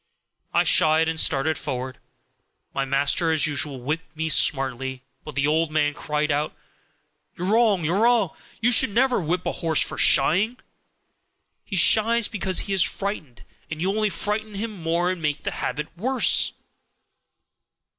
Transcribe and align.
I 0.51 0.63
shied 0.63 1.07
and 1.07 1.19
started 1.19 1.59
forward. 1.59 1.99
My 2.73 2.85
master 2.85 3.31
as 3.31 3.45
usual 3.45 3.79
whipped 3.79 4.17
me 4.17 4.29
smartly, 4.29 5.03
but 5.23 5.35
the 5.35 5.45
old 5.45 5.69
man 5.71 5.93
cried 5.93 6.31
out, 6.31 6.55
'You're 7.37 7.49
wrong! 7.53 7.85
you're 7.85 7.99
wrong! 8.01 8.31
You 8.61 8.71
should 8.71 8.89
never 8.89 9.21
whip 9.21 9.45
a 9.45 9.51
horse 9.51 9.79
for 9.83 9.99
shying; 9.99 10.57
he 11.63 11.75
shies 11.75 12.27
because 12.27 12.61
he 12.61 12.73
is 12.73 12.81
frightened, 12.81 13.43
and 13.69 13.79
you 13.79 13.91
only 13.91 14.09
frighten 14.09 14.55
him 14.55 14.71
more 14.71 15.11
and 15.11 15.21
make 15.21 15.43
the 15.43 15.51
habit 15.51 15.95
worse.' 15.95 16.53